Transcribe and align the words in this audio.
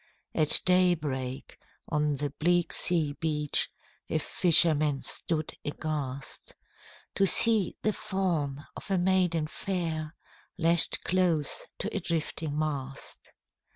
At 0.33 0.59
day 0.65 0.95
break, 0.95 1.59
on 1.87 2.15
the 2.15 2.31
bleak 2.31 2.73
sea 2.73 3.13
beach 3.19 3.69
A 4.09 4.17
fisherman 4.17 5.03
stood 5.03 5.55
aghast, 5.63 6.55
To 7.13 7.27
see 7.27 7.77
the 7.83 7.93
form 7.93 8.61
of 8.75 8.89
a 8.89 8.97
maiden 8.97 9.45
fair 9.45 10.15
Lashed 10.57 11.03
close 11.03 11.67
to 11.77 11.95
a 11.95 11.99
drifting 11.99 12.57
mast. 12.57 13.31